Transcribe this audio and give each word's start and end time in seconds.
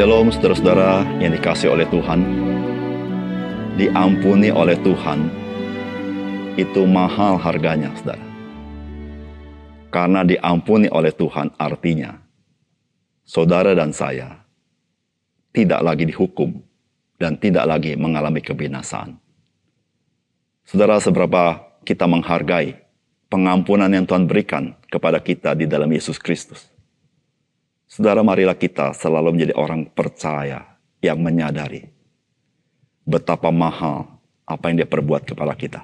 Shalom 0.00 0.32
saudara-saudara 0.32 1.04
yang 1.20 1.36
dikasih 1.36 1.76
oleh 1.76 1.84
Tuhan. 1.92 2.24
Diampuni 3.76 4.48
oleh 4.48 4.72
Tuhan 4.80 5.28
itu 6.56 6.88
mahal 6.88 7.36
harganya, 7.36 7.92
saudara. 8.00 8.24
Karena 9.92 10.24
diampuni 10.24 10.88
oleh 10.88 11.12
Tuhan 11.12 11.52
artinya 11.60 12.16
saudara 13.28 13.76
dan 13.76 13.92
saya 13.92 14.40
tidak 15.52 15.84
lagi 15.84 16.08
dihukum 16.08 16.64
dan 17.20 17.36
tidak 17.36 17.68
lagi 17.68 17.92
mengalami 17.92 18.40
kebinasaan. 18.40 19.20
Saudara, 20.64 20.96
seberapa 20.96 21.60
kita 21.84 22.08
menghargai 22.08 22.72
pengampunan 23.28 23.92
yang 23.92 24.08
Tuhan 24.08 24.24
berikan 24.24 24.80
kepada 24.88 25.20
kita 25.20 25.52
di 25.52 25.68
dalam 25.68 25.92
Yesus 25.92 26.16
Kristus. 26.16 26.72
Saudara, 27.90 28.22
marilah 28.22 28.54
kita 28.54 28.94
selalu 28.94 29.34
menjadi 29.34 29.54
orang 29.58 29.82
percaya 29.90 30.78
yang 31.02 31.18
menyadari 31.18 31.90
betapa 33.02 33.50
mahal 33.50 34.06
apa 34.46 34.70
yang 34.70 34.86
dia 34.86 34.86
perbuat 34.86 35.26
kepada 35.26 35.58
kita. 35.58 35.82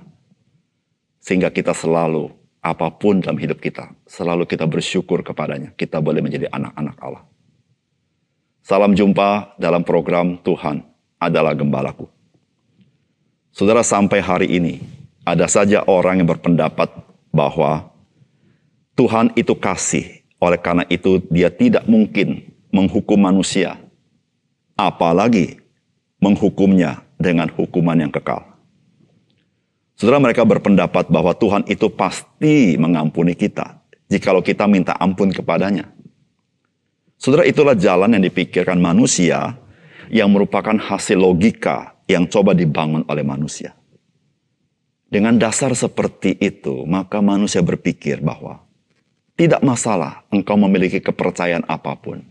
Sehingga 1.18 1.50
kita 1.50 1.74
selalu, 1.74 2.30
apa 2.62 2.94
pun 2.94 3.18
dalam 3.18 3.34
hidup 3.42 3.58
kita, 3.58 3.90
selalu 4.06 4.46
kita 4.46 4.70
bersyukur 4.70 5.26
kepadanya. 5.26 5.74
Kita 5.74 5.98
boleh 5.98 6.22
menjadi 6.22 6.46
anak-anak 6.46 6.96
Allah. 7.02 7.26
Salam 8.62 8.94
jumpa 8.94 9.58
dalam 9.58 9.82
program 9.82 10.38
Tuhan 10.46 10.86
adalah 11.18 11.58
gembalaku. 11.58 12.06
Saudara, 13.50 13.82
sampai 13.82 14.22
hari 14.22 14.48
ini, 14.54 14.78
ada 15.26 15.50
saja 15.50 15.82
orang 15.90 16.22
yang 16.22 16.30
berpendapat 16.30 16.86
bahwa 17.34 17.90
Tuhan 18.94 19.34
itu 19.34 19.58
kasih, 19.58 20.15
oleh 20.36 20.60
karena 20.60 20.84
itu, 20.92 21.24
dia 21.32 21.48
tidak 21.48 21.88
mungkin 21.88 22.52
menghukum 22.68 23.16
manusia, 23.16 23.80
apalagi 24.76 25.60
menghukumnya 26.20 27.04
dengan 27.16 27.48
hukuman 27.48 27.96
yang 27.96 28.12
kekal. 28.12 28.44
Saudara 29.96 30.20
mereka 30.20 30.44
berpendapat 30.44 31.08
bahwa 31.08 31.32
Tuhan 31.32 31.64
itu 31.72 31.88
pasti 31.88 32.76
mengampuni 32.76 33.32
kita 33.32 33.80
jikalau 34.10 34.42
kita 34.42 34.68
minta 34.68 34.92
ampun 34.98 35.32
kepadanya. 35.32 35.88
Saudara 37.16 37.48
itulah 37.48 37.72
jalan 37.72 38.12
yang 38.12 38.24
dipikirkan 38.28 38.76
manusia 38.76 39.56
yang 40.12 40.30
merupakan 40.30 40.76
hasil 40.76 41.16
logika 41.16 41.96
yang 42.06 42.28
coba 42.28 42.52
dibangun 42.52 43.02
oleh 43.08 43.24
manusia. 43.24 43.74
Dengan 45.06 45.38
dasar 45.38 45.72
seperti 45.72 46.36
itu, 46.38 46.84
maka 46.84 47.22
manusia 47.22 47.62
berpikir 47.62 48.20
bahwa 48.20 48.65
tidak 49.36 49.60
masalah 49.60 50.24
engkau 50.32 50.56
memiliki 50.56 50.98
kepercayaan 50.98 51.68
apa 51.68 51.92
pun. 52.00 52.24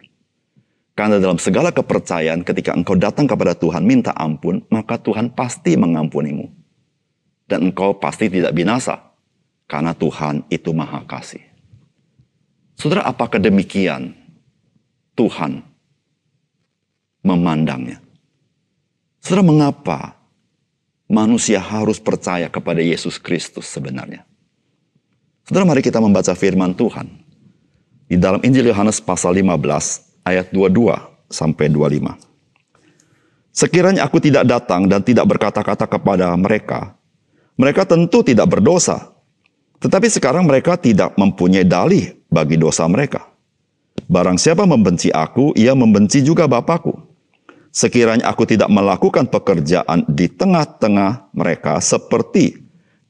Karena 0.97 1.21
dalam 1.21 1.37
segala 1.37 1.69
kepercayaan 1.69 2.41
ketika 2.41 2.73
engkau 2.73 2.97
datang 2.97 3.29
kepada 3.29 3.53
Tuhan 3.53 3.85
minta 3.85 4.15
ampun, 4.17 4.65
maka 4.73 4.97
Tuhan 4.97 5.29
pasti 5.31 5.77
mengampunimu. 5.77 6.49
Dan 7.45 7.69
engkau 7.69 7.93
pasti 8.01 8.25
tidak 8.25 8.57
binasa. 8.57 9.13
Karena 9.69 9.93
Tuhan 9.93 10.45
itu 10.49 10.73
maha 10.73 11.05
kasih. 11.05 11.41
Saudara, 12.77 13.05
apakah 13.05 13.37
demikian 13.37 14.13
Tuhan 15.13 15.61
memandangnya? 17.21 18.01
Saudara, 19.21 19.45
mengapa 19.45 19.99
manusia 21.09 21.57
harus 21.61 21.97
percaya 21.97 22.49
kepada 22.49 22.81
Yesus 22.81 23.17
Kristus 23.17 23.65
sebenarnya? 23.69 24.23
Saudara, 25.45 25.61
mari 25.61 25.85
kita 25.85 26.01
membaca 26.01 26.33
firman 26.33 26.73
Tuhan. 26.73 27.05
Di 28.09 28.17
dalam 28.17 28.41
Injil 28.41 28.73
Yohanes 28.73 28.97
pasal 28.97 29.37
15 29.37 30.25
ayat 30.25 30.49
22 30.49 30.89
sampai 31.29 31.69
25. 31.69 32.17
Sekiranya 33.53 34.09
aku 34.09 34.17
tidak 34.17 34.49
datang 34.49 34.89
dan 34.89 35.05
tidak 35.05 35.29
berkata-kata 35.29 35.85
kepada 35.85 36.33
mereka, 36.33 36.97
mereka 37.61 37.85
tentu 37.85 38.25
tidak 38.25 38.57
berdosa. 38.57 39.13
Tetapi 39.85 40.09
sekarang 40.09 40.49
mereka 40.49 40.81
tidak 40.81 41.13
mempunyai 41.13 41.61
dalih 41.61 42.17
bagi 42.25 42.57
dosa 42.57 42.89
mereka. 42.89 43.29
Barang 44.09 44.41
siapa 44.41 44.65
membenci 44.65 45.13
aku, 45.13 45.53
ia 45.53 45.77
membenci 45.77 46.25
juga 46.25 46.49
Bapakku. 46.49 47.05
Sekiranya 47.69 48.33
aku 48.33 48.49
tidak 48.49 48.73
melakukan 48.73 49.29
pekerjaan 49.29 50.09
di 50.09 50.25
tengah-tengah 50.25 51.29
mereka 51.37 51.77
seperti 51.77 52.64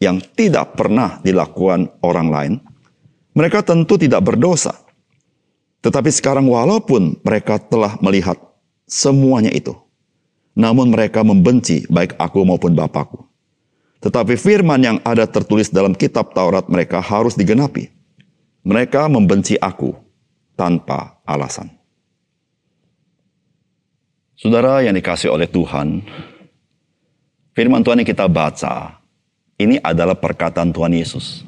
yang 0.06 0.22
tidak 0.22 0.78
pernah 0.78 1.18
dilakukan 1.26 1.90
orang 2.06 2.28
lain, 2.30 2.54
mereka 3.34 3.66
tentu 3.66 3.98
tidak 3.98 4.22
berdosa. 4.22 4.78
Tetapi 5.82 6.10
sekarang 6.14 6.46
walaupun 6.46 7.22
mereka 7.26 7.58
telah 7.58 7.98
melihat 8.02 8.38
semuanya 8.86 9.50
itu, 9.50 9.74
namun 10.54 10.94
mereka 10.94 11.26
membenci 11.26 11.90
baik 11.90 12.14
aku 12.22 12.46
maupun 12.46 12.78
Bapakku. 12.78 13.26
Tetapi 14.06 14.38
firman 14.38 14.82
yang 14.82 14.98
ada 15.02 15.26
tertulis 15.26 15.74
dalam 15.74 15.98
kitab 15.98 16.38
Taurat 16.38 16.70
mereka 16.70 17.02
harus 17.02 17.34
digenapi. 17.34 17.90
Mereka 18.66 19.10
membenci 19.10 19.58
aku 19.58 19.94
tanpa 20.58 21.22
alasan. 21.26 21.70
Saudara 24.36 24.82
yang 24.82 24.94
dikasih 24.94 25.34
oleh 25.34 25.50
Tuhan, 25.50 26.02
firman 27.54 27.82
Tuhan 27.82 28.02
yang 28.02 28.10
kita 28.10 28.26
baca 28.26 29.05
ini 29.56 29.80
adalah 29.80 30.16
perkataan 30.20 30.76
Tuhan 30.76 30.92
Yesus. 30.96 31.48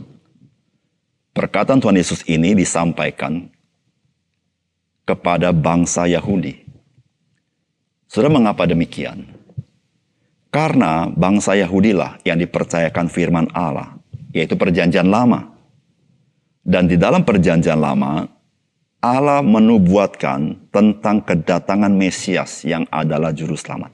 Perkataan 1.36 1.78
Tuhan 1.78 2.00
Yesus 2.00 2.26
ini 2.26 2.58
disampaikan 2.58 3.52
kepada 5.06 5.54
bangsa 5.54 6.10
Yahudi. 6.10 6.66
Sudah 8.08 8.32
mengapa 8.32 8.66
demikian? 8.66 9.28
Karena 10.48 11.12
bangsa 11.12 11.54
Yahudilah 11.60 12.24
yang 12.24 12.40
dipercayakan 12.40 13.12
firman 13.12 13.48
Allah, 13.52 14.00
yaitu 14.32 14.56
perjanjian 14.56 15.12
lama. 15.12 15.54
Dan 16.64 16.88
di 16.88 16.96
dalam 16.96 17.22
perjanjian 17.22 17.78
lama, 17.78 18.26
Allah 19.04 19.46
menubuatkan 19.46 20.72
tentang 20.74 21.22
kedatangan 21.22 21.92
Mesias 21.94 22.66
yang 22.66 22.88
adalah 22.90 23.30
juru 23.36 23.54
selamat. 23.54 23.94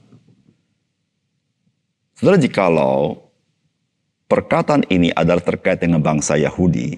Saudara, 2.16 2.40
jikalau 2.40 3.23
perkataan 4.34 4.90
ini 4.90 5.14
adalah 5.14 5.46
terkait 5.46 5.78
dengan 5.78 6.02
bangsa 6.02 6.34
Yahudi, 6.34 6.98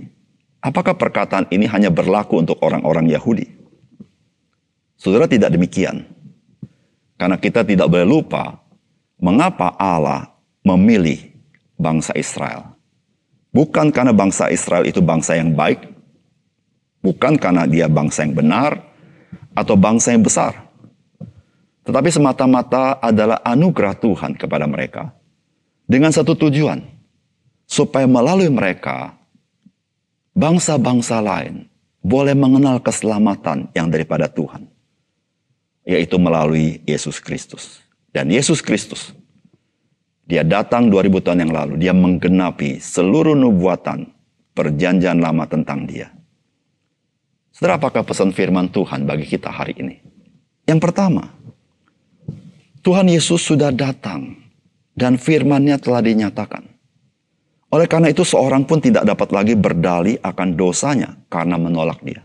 apakah 0.63 0.95
perkataan 0.95 1.51
ini 1.51 1.67
hanya 1.67 1.91
berlaku 1.91 2.39
untuk 2.39 2.55
orang-orang 2.63 3.11
Yahudi? 3.11 3.43
Saudara 4.95 5.27
tidak 5.27 5.51
demikian. 5.51 6.07
Karena 7.19 7.35
kita 7.35 7.67
tidak 7.67 7.91
boleh 7.91 8.07
lupa 8.07 8.63
mengapa 9.19 9.75
Allah 9.75 10.31
memilih 10.63 11.35
bangsa 11.75 12.15
Israel. 12.15 12.71
Bukan 13.51 13.91
karena 13.91 14.15
bangsa 14.15 14.47
Israel 14.47 14.87
itu 14.87 15.03
bangsa 15.03 15.35
yang 15.35 15.51
baik, 15.51 15.91
bukan 17.03 17.35
karena 17.35 17.67
dia 17.67 17.91
bangsa 17.91 18.23
yang 18.23 18.35
benar, 18.35 18.79
atau 19.55 19.75
bangsa 19.75 20.15
yang 20.15 20.23
besar. 20.23 20.71
Tetapi 21.83 22.09
semata-mata 22.11 22.99
adalah 22.99 23.43
anugerah 23.43 23.95
Tuhan 23.95 24.35
kepada 24.35 24.67
mereka. 24.67 25.15
Dengan 25.87 26.11
satu 26.11 26.35
tujuan, 26.35 26.94
supaya 27.65 28.05
melalui 28.05 28.49
mereka 28.49 29.17
bangsa-bangsa 30.37 31.21
lain 31.21 31.65
boleh 32.05 32.37
mengenal 32.37 32.77
keselamatan 32.81 33.73
yang 33.73 33.89
daripada 33.89 34.29
Tuhan, 34.29 34.69
yaitu 35.81 36.21
melalui 36.21 36.81
Yesus 36.85 37.17
Kristus. 37.17 37.81
Dan 38.13 38.29
Yesus 38.29 38.61
Kristus, 38.61 39.11
dia 40.25 40.45
datang 40.45 40.87
2000 40.89 41.25
tahun 41.25 41.39
yang 41.49 41.53
lalu, 41.53 41.73
dia 41.81 41.93
menggenapi 41.93 42.77
seluruh 42.77 43.33
nubuatan 43.33 44.09
perjanjian 44.53 45.17
lama 45.17 45.49
tentang 45.49 45.89
dia. 45.89 46.13
Saudara, 47.55 47.79
apakah 47.79 48.03
pesan 48.03 48.35
firman 48.35 48.67
Tuhan 48.67 49.07
bagi 49.07 49.23
kita 49.23 49.47
hari 49.47 49.79
ini? 49.79 49.95
Yang 50.67 50.79
pertama, 50.91 51.31
Tuhan 52.83 53.07
Yesus 53.07 53.41
sudah 53.41 53.71
datang 53.71 54.35
dan 54.93 55.15
firman-Nya 55.15 55.79
telah 55.79 56.03
dinyatakan. 56.03 56.74
Oleh 57.73 57.89
karena 57.89 58.13
itu 58.13 58.21
seorang 58.21 58.63
pun 58.67 58.77
tidak 58.77 59.03
dapat 59.07 59.29
lagi 59.33 59.53
berdali 59.57 60.19
akan 60.21 60.53
dosanya 60.53 61.17
karena 61.31 61.57
menolak 61.57 61.99
dia. 62.05 62.21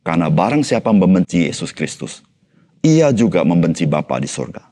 Karena 0.00 0.32
barang 0.32 0.64
siapa 0.64 0.88
membenci 0.88 1.44
Yesus 1.44 1.74
Kristus, 1.76 2.24
ia 2.80 3.12
juga 3.12 3.44
membenci 3.44 3.84
Bapa 3.84 4.16
di 4.16 4.30
surga. 4.30 4.64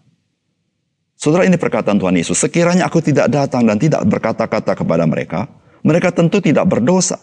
Saudara 1.16 1.48
ini 1.48 1.56
perkataan 1.60 1.96
Tuhan 1.96 2.16
Yesus, 2.16 2.36
sekiranya 2.40 2.88
aku 2.88 3.00
tidak 3.00 3.28
datang 3.28 3.64
dan 3.64 3.76
tidak 3.80 4.04
berkata-kata 4.04 4.76
kepada 4.76 5.04
mereka, 5.08 5.48
mereka 5.84 6.12
tentu 6.12 6.40
tidak 6.40 6.68
berdosa. 6.68 7.20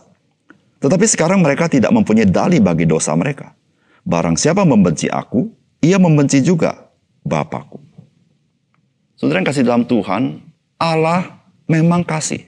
Tetapi 0.82 1.06
sekarang 1.10 1.40
mereka 1.42 1.70
tidak 1.70 1.94
mempunyai 1.94 2.26
dali 2.28 2.58
bagi 2.58 2.90
dosa 2.90 3.14
mereka. 3.14 3.54
Barang 4.04 4.36
siapa 4.36 4.66
membenci 4.66 5.08
aku, 5.08 5.48
ia 5.80 5.96
membenci 6.02 6.44
juga 6.44 6.90
Bapakku. 7.24 7.80
Saudara 9.16 9.40
yang 9.40 9.48
kasih 9.48 9.64
dalam 9.64 9.88
Tuhan, 9.88 10.44
Allah 10.76 11.43
memang 11.68 12.04
kasih. 12.04 12.46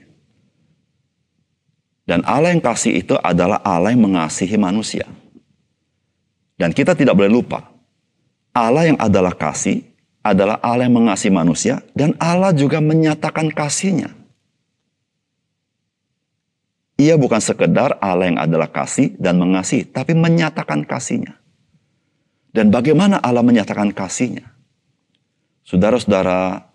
Dan 2.05 2.21
Allah 2.25 2.53
yang 2.53 2.61
kasih 2.61 3.01
itu 3.01 3.17
adalah 3.17 3.59
Allah 3.65 3.89
yang 3.89 4.05
mengasihi 4.05 4.55
manusia. 4.61 5.09
Dan 6.55 6.71
kita 6.71 6.93
tidak 6.93 7.17
boleh 7.17 7.33
lupa, 7.33 7.65
Allah 8.55 8.87
yang 8.93 8.99
adalah 9.01 9.35
kasih 9.35 9.83
adalah 10.25 10.57
Allah 10.65 10.89
yang 10.89 11.05
mengasihi 11.05 11.29
manusia 11.29 11.85
dan 11.93 12.17
Allah 12.17 12.49
juga 12.55 12.81
menyatakan 12.81 13.53
kasihnya. 13.53 14.09
Ia 16.95 17.19
bukan 17.19 17.43
sekedar 17.43 17.99
Allah 17.99 18.31
yang 18.31 18.39
adalah 18.39 18.71
kasih 18.71 19.19
dan 19.19 19.35
mengasihi, 19.37 19.83
tapi 19.83 20.15
menyatakan 20.15 20.87
kasihnya. 20.87 21.35
Dan 22.55 22.71
bagaimana 22.71 23.19
Allah 23.19 23.43
menyatakan 23.43 23.91
kasihnya? 23.91 24.47
Saudara-saudara, 25.67 26.71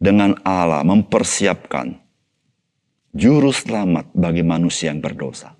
dengan 0.00 0.32
Allah 0.42 0.80
mempersiapkan 0.80 1.92
juru 3.12 3.52
selamat 3.52 4.16
bagi 4.16 4.40
manusia 4.40 4.88
yang 4.88 5.04
berdosa. 5.04 5.52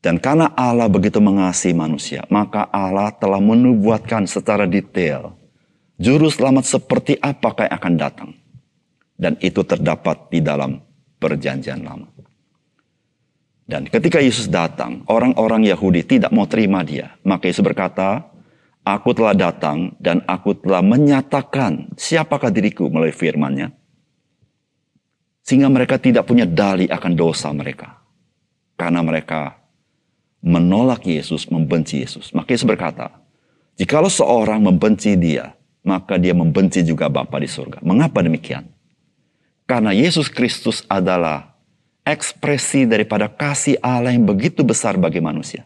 Dan 0.00 0.20
karena 0.20 0.52
Allah 0.52 0.88
begitu 0.88 1.16
mengasihi 1.20 1.72
manusia, 1.72 2.24
maka 2.28 2.68
Allah 2.68 3.12
telah 3.16 3.40
menubuatkan 3.40 4.28
secara 4.28 4.68
detail 4.68 5.36
juru 6.00 6.28
selamat 6.28 6.64
seperti 6.64 7.16
apakah 7.20 7.68
yang 7.68 7.76
akan 7.76 7.94
datang. 7.96 8.30
Dan 9.14 9.38
itu 9.40 9.62
terdapat 9.62 10.28
di 10.28 10.42
dalam 10.42 10.82
perjanjian 11.22 11.86
lama. 11.86 12.10
Dan 13.64 13.88
ketika 13.88 14.20
Yesus 14.20 14.50
datang, 14.50 15.06
orang-orang 15.08 15.64
Yahudi 15.64 16.04
tidak 16.04 16.28
mau 16.34 16.44
terima 16.44 16.84
dia. 16.84 17.16
Maka 17.24 17.48
Yesus 17.48 17.64
berkata, 17.64 18.28
Aku 18.84 19.16
telah 19.16 19.32
datang 19.32 19.96
dan 19.96 20.20
aku 20.28 20.52
telah 20.60 20.84
menyatakan 20.84 21.96
siapakah 21.96 22.52
diriku 22.52 22.92
melalui 22.92 23.16
firman-Nya. 23.16 23.72
Sehingga 25.40 25.72
mereka 25.72 25.96
tidak 25.96 26.28
punya 26.28 26.44
dalih 26.44 26.88
akan 26.92 27.12
dosa 27.16 27.48
mereka. 27.56 28.04
Karena 28.76 29.00
mereka 29.00 29.56
menolak 30.44 31.08
Yesus, 31.08 31.48
membenci 31.48 32.04
Yesus. 32.04 32.36
Maka 32.36 32.52
Yesus 32.52 32.68
berkata, 32.68 33.08
jikalau 33.80 34.12
seorang 34.12 34.60
membenci 34.60 35.16
dia, 35.16 35.56
maka 35.80 36.20
dia 36.20 36.36
membenci 36.36 36.84
juga 36.84 37.08
Bapa 37.08 37.40
di 37.40 37.48
surga. 37.48 37.80
Mengapa 37.80 38.20
demikian? 38.20 38.68
Karena 39.64 39.96
Yesus 39.96 40.28
Kristus 40.28 40.84
adalah 40.92 41.56
ekspresi 42.04 42.84
daripada 42.84 43.32
kasih 43.32 43.80
Allah 43.80 44.12
yang 44.12 44.28
begitu 44.28 44.60
besar 44.60 45.00
bagi 45.00 45.24
manusia. 45.24 45.64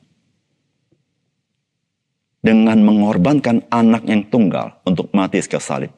Dengan 2.48 2.80
mengorbankan 2.80 3.68
anak 3.68 4.08
yang 4.08 4.24
tunggal 4.32 4.80
untuk 4.88 5.12
mati 5.12 5.36
ke 5.44 5.60
salib. 5.60 5.92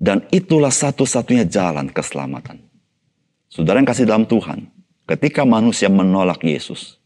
Dan 0.00 0.24
itulah 0.32 0.72
satu-satunya 0.72 1.44
jalan 1.44 1.92
keselamatan. 1.92 2.64
Saudara 3.52 3.84
yang 3.84 3.84
kasih 3.84 4.08
dalam 4.08 4.24
Tuhan, 4.24 4.64
ketika 5.04 5.44
manusia 5.44 5.92
menolak 5.92 6.40
Yesus, 6.40 6.96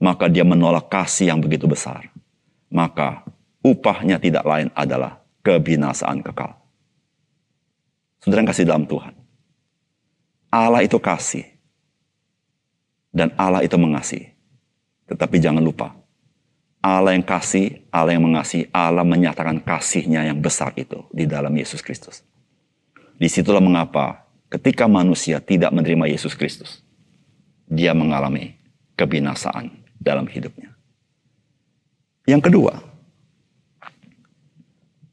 maka 0.00 0.24
dia 0.32 0.40
menolak 0.40 0.88
kasih 0.88 1.28
yang 1.28 1.44
begitu 1.44 1.68
besar. 1.68 2.08
Maka 2.72 3.28
upahnya 3.60 4.16
tidak 4.16 4.48
lain 4.48 4.72
adalah 4.72 5.20
kebinasaan 5.44 6.24
kekal. 6.24 6.56
Saudara 8.24 8.40
yang 8.40 8.48
kasih 8.48 8.64
dalam 8.64 8.88
Tuhan. 8.88 9.12
Allah 10.48 10.80
itu 10.80 10.96
kasih. 10.96 11.44
Dan 13.12 13.36
Allah 13.36 13.60
itu 13.68 13.76
mengasihi. 13.76 14.32
Tetapi 15.12 15.36
jangan 15.36 15.60
lupa, 15.60 15.92
Allah 16.78 17.18
yang 17.18 17.26
kasih, 17.26 17.82
Allah 17.90 18.14
yang 18.14 18.24
mengasihi, 18.24 18.70
Allah 18.70 19.02
menyatakan 19.02 19.58
kasihnya 19.58 20.22
yang 20.30 20.38
besar 20.38 20.70
itu 20.78 21.02
di 21.10 21.26
dalam 21.26 21.50
Yesus 21.50 21.82
Kristus. 21.82 22.22
Di 23.18 23.26
situlah 23.26 23.58
mengapa 23.58 24.30
ketika 24.46 24.86
manusia 24.86 25.42
tidak 25.42 25.74
menerima 25.74 26.06
Yesus 26.06 26.38
Kristus, 26.38 26.80
dia 27.66 27.90
mengalami 27.92 28.54
kebinasaan 28.94 29.74
dalam 29.98 30.30
hidupnya. 30.30 30.78
Yang 32.30 32.52
kedua, 32.52 32.78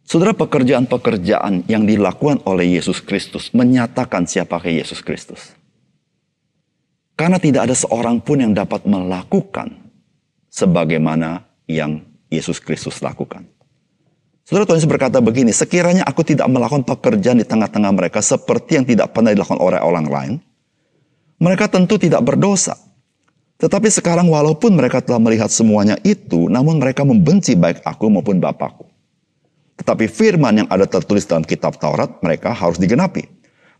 saudara 0.05 0.37
pekerjaan-pekerjaan 0.37 1.65
yang 1.65 1.89
dilakukan 1.89 2.45
oleh 2.45 2.77
Yesus 2.77 3.01
Kristus 3.01 3.49
menyatakan 3.57 4.29
siapakah 4.29 4.69
Yesus 4.69 5.01
Kristus. 5.01 5.57
Karena 7.15 7.39
tidak 7.39 7.71
ada 7.71 7.75
seorang 7.75 8.19
pun 8.19 8.43
yang 8.43 8.51
dapat 8.51 8.83
melakukan 8.83 9.71
sebagaimana 10.51 11.44
yang 11.65 12.05
Yesus 12.29 12.61
Kristus 12.61 13.01
lakukan. 13.01 13.45
Saudara 14.45 14.69
Tuhan 14.69 14.77
Yesus 14.77 14.91
berkata 14.91 15.17
begini, 15.17 15.49
sekiranya 15.49 16.05
aku 16.05 16.21
tidak 16.21 16.45
melakukan 16.45 16.85
pekerjaan 16.85 17.41
di 17.41 17.45
tengah-tengah 17.49 17.89
mereka 17.89 18.21
seperti 18.21 18.77
yang 18.77 18.85
tidak 18.85 19.09
pernah 19.09 19.33
dilakukan 19.33 19.57
oleh 19.57 19.81
orang 19.81 20.05
lain, 20.05 20.33
mereka 21.41 21.65
tentu 21.65 21.97
tidak 21.97 22.21
berdosa. 22.21 22.77
Tetapi 23.57 23.87
sekarang 23.89 24.29
walaupun 24.29 24.77
mereka 24.77 25.01
telah 25.01 25.17
melihat 25.17 25.49
semuanya 25.49 25.97
itu, 26.05 26.45
namun 26.51 26.77
mereka 26.77 27.01
membenci 27.01 27.57
baik 27.57 27.81
aku 27.81 28.05
maupun 28.11 28.37
Bapakku. 28.37 28.85
Tetapi 29.81 30.05
firman 30.07 30.63
yang 30.63 30.67
ada 30.69 30.85
tertulis 30.87 31.25
dalam 31.25 31.43
kitab 31.43 31.81
Taurat, 31.81 32.21
mereka 32.21 32.53
harus 32.53 32.77
digenapi. 32.77 33.25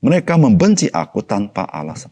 Mereka 0.02 0.36
membenci 0.36 0.90
aku 0.90 1.22
tanpa 1.22 1.68
alasan. 1.70 2.12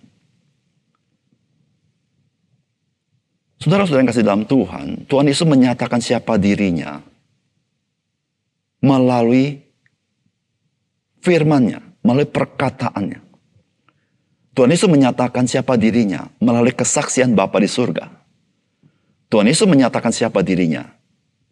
Saudara-saudara 3.63 4.03
yang 4.03 4.11
kasih 4.11 4.27
dalam 4.27 4.43
Tuhan, 4.43 5.07
Tuhan 5.07 5.23
Yesus 5.23 5.47
menyatakan 5.47 6.03
siapa 6.03 6.35
dirinya 6.35 6.99
melalui 8.83 9.63
firmannya, 11.23 11.79
melalui 12.03 12.27
perkataannya. 12.27 13.23
Tuhan 14.51 14.67
Yesus 14.67 14.91
menyatakan 14.91 15.47
siapa 15.47 15.79
dirinya 15.79 16.27
melalui 16.43 16.75
kesaksian 16.75 17.39
Bapa 17.39 17.63
di 17.63 17.71
surga. 17.71 18.11
Tuhan 19.31 19.47
Yesus 19.47 19.63
menyatakan 19.63 20.11
siapa 20.11 20.43
dirinya 20.43 20.83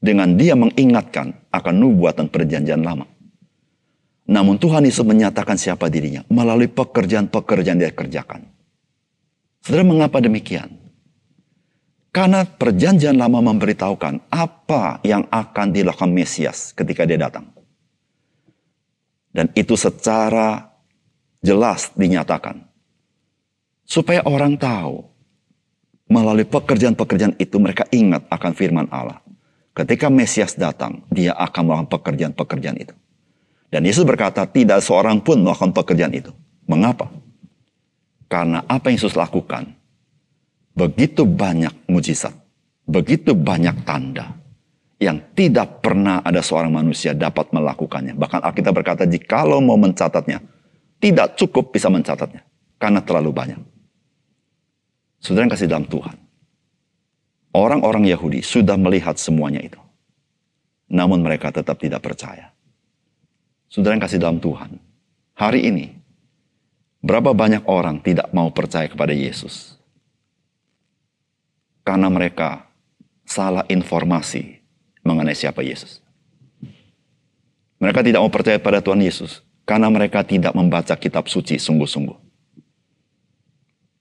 dengan 0.03 0.35
dia 0.35 0.59
mengingatkan 0.59 1.31
akan 1.47 1.73
nubuatan 1.79 2.27
perjanjian 2.27 2.83
lama. 2.83 3.07
Namun 4.27 4.59
Tuhan 4.59 4.83
Yesus 4.83 5.07
menyatakan 5.07 5.55
siapa 5.55 5.87
dirinya 5.87 6.27
melalui 6.27 6.67
pekerjaan-pekerjaan 6.67 7.79
dia 7.79 7.95
kerjakan. 7.95 8.51
Saudara 9.63 9.87
mengapa 9.87 10.19
demikian? 10.19 10.80
Karena 12.11 12.43
perjanjian 12.43 13.15
lama 13.15 13.39
memberitahukan 13.39 14.27
apa 14.27 14.99
yang 15.07 15.23
akan 15.31 15.71
dilakukan 15.71 16.11
Mesias 16.11 16.75
ketika 16.75 17.07
dia 17.07 17.15
datang. 17.15 17.47
Dan 19.31 19.47
itu 19.55 19.79
secara 19.79 20.75
jelas 21.39 21.95
dinyatakan 21.95 22.67
Supaya 23.91 24.23
orang 24.23 24.55
tahu. 24.55 25.03
Melalui 26.07 26.47
pekerjaan-pekerjaan 26.47 27.35
itu 27.39 27.59
mereka 27.59 27.83
ingat 27.91 28.23
akan 28.31 28.51
firman 28.55 28.87
Allah. 28.87 29.19
Ketika 29.75 30.07
Mesias 30.07 30.55
datang, 30.55 31.03
dia 31.11 31.35
akan 31.35 31.67
melakukan 31.67 31.91
pekerjaan-pekerjaan 31.99 32.77
itu. 32.79 32.95
Dan 33.71 33.87
Yesus 33.87 34.03
berkata, 34.03 34.43
tidak 34.47 34.83
seorang 34.83 35.23
pun 35.23 35.43
melakukan 35.43 35.71
pekerjaan 35.71 36.11
itu. 36.11 36.31
Mengapa? 36.67 37.07
Karena 38.27 38.63
apa 38.67 38.91
yang 38.91 38.99
Yesus 38.99 39.15
lakukan, 39.15 39.75
begitu 40.75 41.27
banyak 41.27 41.71
mujizat, 41.87 42.35
begitu 42.87 43.35
banyak 43.35 43.83
tanda, 43.83 44.41
yang 45.01 45.17
tidak 45.33 45.81
pernah 45.81 46.21
ada 46.21 46.45
seorang 46.45 46.69
manusia 46.69 47.17
dapat 47.17 47.49
melakukannya. 47.49 48.13
Bahkan 48.13 48.45
Alkitab 48.45 48.73
berkata, 48.77 49.03
jikalau 49.09 49.57
mau 49.57 49.73
mencatatnya, 49.73 50.37
tidak 51.01 51.33
cukup 51.41 51.73
bisa 51.73 51.89
mencatatnya. 51.89 52.45
Karena 52.77 53.01
terlalu 53.01 53.33
banyak. 53.33 53.61
Saudara 55.17 55.49
yang 55.49 55.53
kasih 55.53 55.69
dalam 55.69 55.89
Tuhan. 55.89 56.17
Orang-orang 57.51 58.05
Yahudi 58.09 58.45
sudah 58.45 58.77
melihat 58.77 59.17
semuanya 59.17 59.61
itu. 59.61 59.81
Namun 60.89 61.25
mereka 61.25 61.49
tetap 61.49 61.81
tidak 61.81 62.05
percaya. 62.05 62.53
Saudara 63.69 63.97
yang 63.97 64.05
kasih 64.05 64.21
dalam 64.21 64.37
Tuhan. 64.37 64.77
Hari 65.33 65.61
ini, 65.65 65.97
berapa 67.01 67.33
banyak 67.33 67.65
orang 67.65 68.05
tidak 68.05 68.29
mau 68.33 68.53
percaya 68.53 68.85
kepada 68.85 69.13
Yesus. 69.17 69.80
Karena 71.81 72.07
mereka 72.07 72.69
salah 73.25 73.65
informasi 73.71 74.61
mengenai 75.01 75.33
siapa 75.33 75.65
Yesus. 75.65 76.01
Mereka 77.81 78.05
tidak 78.05 78.21
mau 78.21 78.29
percaya 78.29 78.61
pada 78.61 78.77
Tuhan 78.77 79.01
Yesus 79.01 79.41
karena 79.65 79.89
mereka 79.89 80.21
tidak 80.21 80.53
membaca 80.53 80.93
kitab 80.93 81.25
suci 81.25 81.57
sungguh-sungguh. 81.57 82.17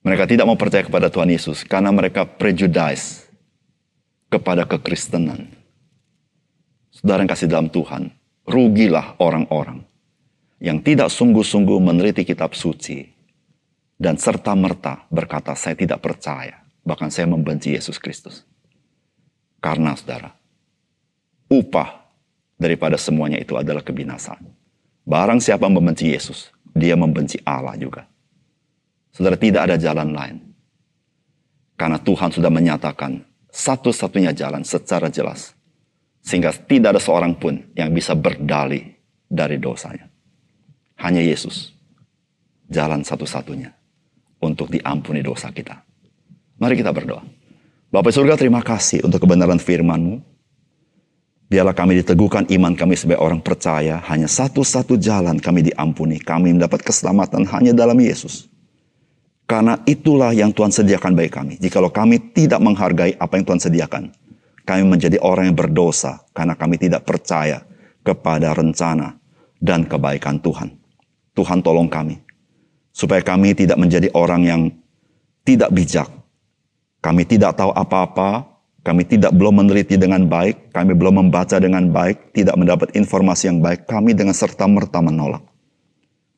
Mereka 0.04 0.25
tidak 0.28 0.49
mau 0.49 0.56
percaya 0.56 0.84
kepada 0.84 1.08
Tuhan 1.08 1.32
Yesus 1.32 1.64
karena 1.64 1.88
mereka 1.92 2.25
prejudice 2.28 3.28
kepada 4.28 4.68
kekristenan. 4.68 5.49
Saudara 6.92 7.25
yang 7.25 7.32
kasih 7.32 7.49
dalam 7.49 7.68
Tuhan, 7.72 8.12
rugilah 8.44 9.16
orang-orang 9.16 9.84
yang 10.60 10.84
tidak 10.84 11.08
sungguh-sungguh 11.08 11.80
meneliti 11.80 12.28
kitab 12.28 12.52
suci 12.52 13.08
dan 13.96 14.20
serta-merta 14.20 15.08
berkata, 15.08 15.56
saya 15.56 15.76
tidak 15.76 16.04
percaya, 16.04 16.59
bahkan 16.84 17.12
saya 17.12 17.28
membenci 17.28 17.72
Yesus 17.75 18.00
Kristus. 18.00 18.44
Karena 19.60 19.92
saudara, 19.92 20.32
upah 21.52 22.00
daripada 22.56 22.96
semuanya 22.96 23.37
itu 23.37 23.56
adalah 23.56 23.84
kebinasaan. 23.84 24.44
Barang 25.04 25.40
siapa 25.40 25.68
membenci 25.68 26.12
Yesus, 26.12 26.49
dia 26.72 26.96
membenci 26.96 27.37
Allah 27.44 27.76
juga. 27.76 28.08
Saudara, 29.10 29.37
tidak 29.37 29.68
ada 29.68 29.76
jalan 29.76 30.14
lain. 30.14 30.37
Karena 31.76 31.99
Tuhan 31.99 32.30
sudah 32.30 32.52
menyatakan 32.52 33.25
satu-satunya 33.50 34.37
jalan 34.37 34.62
secara 34.62 35.10
jelas. 35.10 35.56
Sehingga 36.20 36.52
tidak 36.52 36.96
ada 36.96 37.02
seorang 37.02 37.32
pun 37.34 37.72
yang 37.72 37.90
bisa 37.90 38.12
berdalih 38.12 38.84
dari 39.25 39.56
dosanya. 39.56 40.06
Hanya 41.00 41.25
Yesus. 41.25 41.72
Jalan 42.70 43.02
satu-satunya 43.02 43.72
untuk 44.44 44.70
diampuni 44.70 45.25
dosa 45.25 45.50
kita. 45.50 45.89
Mari 46.60 46.76
kita 46.76 46.92
berdoa. 46.92 47.24
Bapak 47.88 48.12
surga 48.12 48.36
terima 48.36 48.60
kasih 48.60 49.02
untuk 49.08 49.24
kebenaran 49.24 49.56
firman-Mu. 49.56 50.20
Biarlah 51.50 51.74
kami 51.74 51.98
diteguhkan 52.04 52.46
iman 52.52 52.76
kami 52.78 52.94
sebagai 52.94 53.24
orang 53.24 53.40
percaya. 53.42 53.98
Hanya 54.06 54.30
satu-satu 54.30 54.94
jalan 55.00 55.40
kami 55.40 55.72
diampuni. 55.72 56.20
Kami 56.22 56.54
mendapat 56.54 56.84
keselamatan 56.84 57.48
hanya 57.50 57.74
dalam 57.74 57.98
Yesus. 57.98 58.46
Karena 59.50 59.82
itulah 59.82 60.30
yang 60.30 60.54
Tuhan 60.54 60.70
sediakan 60.70 61.18
bagi 61.18 61.32
kami. 61.34 61.54
Jikalau 61.58 61.90
kami 61.90 62.22
tidak 62.30 62.62
menghargai 62.62 63.18
apa 63.18 63.34
yang 63.34 63.42
Tuhan 63.50 63.58
sediakan, 63.58 64.02
kami 64.62 64.86
menjadi 64.86 65.18
orang 65.18 65.50
yang 65.50 65.58
berdosa 65.58 66.22
karena 66.30 66.54
kami 66.54 66.78
tidak 66.78 67.02
percaya 67.02 67.66
kepada 68.06 68.54
rencana 68.54 69.18
dan 69.58 69.90
kebaikan 69.90 70.38
Tuhan. 70.38 70.70
Tuhan 71.34 71.66
tolong 71.66 71.90
kami 71.90 72.22
supaya 72.94 73.26
kami 73.26 73.58
tidak 73.58 73.74
menjadi 73.74 74.06
orang 74.14 74.46
yang 74.46 74.62
tidak 75.42 75.74
bijak. 75.74 76.19
Kami 77.00 77.25
tidak 77.25 77.57
tahu 77.57 77.73
apa-apa, 77.73 78.45
kami 78.85 79.09
tidak 79.09 79.33
belum 79.33 79.64
meneliti 79.64 79.97
dengan 79.97 80.25
baik, 80.28 80.73
kami 80.73 80.92
belum 80.92 81.26
membaca 81.26 81.57
dengan 81.57 81.88
baik, 81.88 82.37
tidak 82.37 82.57
mendapat 82.57 82.92
informasi 82.97 83.49
yang 83.49 83.61
baik, 83.64 83.88
kami 83.88 84.12
dengan 84.12 84.37
serta-merta 84.37 85.00
menolak. 85.00 85.45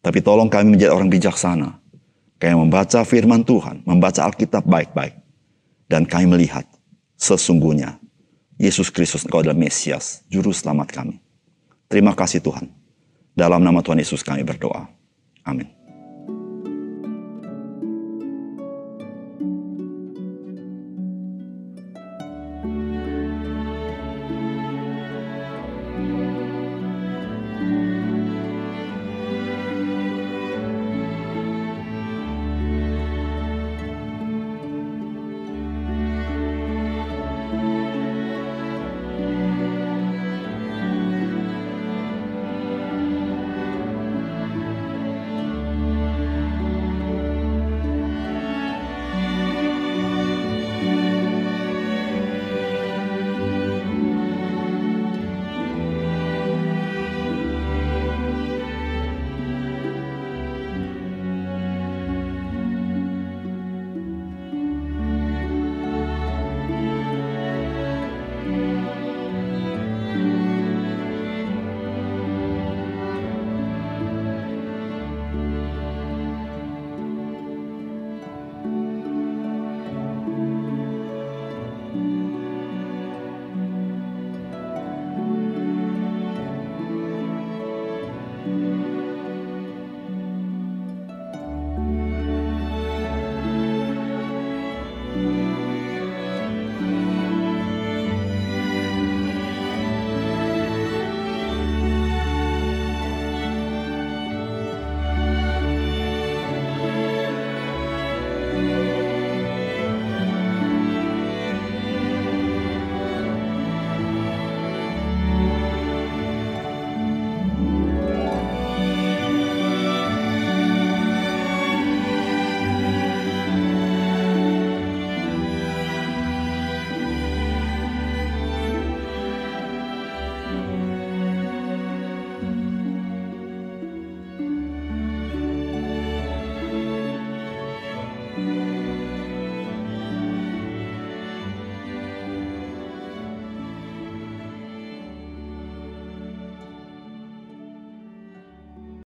Tapi 0.02 0.18
tolong 0.22 0.50
kami 0.50 0.74
menjadi 0.74 0.90
orang 0.94 1.10
bijaksana 1.10 1.82
Kayak 2.42 2.58
membaca 2.58 3.06
firman 3.06 3.46
Tuhan, 3.46 3.86
membaca 3.86 4.26
Alkitab 4.26 4.66
baik-baik. 4.66 5.14
Dan 5.86 6.02
kami 6.02 6.26
melihat 6.26 6.66
sesungguhnya 7.14 8.02
Yesus 8.58 8.90
Kristus 8.90 9.22
engkau 9.22 9.46
adalah 9.46 9.54
Mesias, 9.54 10.26
Juru 10.26 10.50
Selamat 10.50 10.90
kami. 10.90 11.22
Terima 11.86 12.18
kasih 12.18 12.42
Tuhan. 12.42 12.66
Dalam 13.38 13.62
nama 13.62 13.78
Tuhan 13.78 14.02
Yesus 14.02 14.26
kami 14.26 14.42
berdoa. 14.42 14.90
Amin. 15.46 15.70